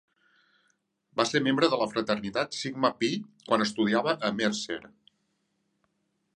Va 1.21 1.25
ser 1.31 1.41
membre 1.47 1.69
de 1.73 1.79
la 1.81 1.87
fraternitat 1.91 2.57
Sigma 2.61 2.91
Pi 3.03 3.11
quan 3.51 3.67
estudiava 3.69 4.19
a 4.31 4.35
Mercer. 4.41 4.81